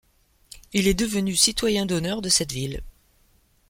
Il 0.73 0.87
est 0.87 0.95
devenu 0.95 1.35
citoyen 1.35 1.85
d'honneur 1.85 2.23
de 2.23 2.29
cette 2.29 2.51
ville. 2.53 2.81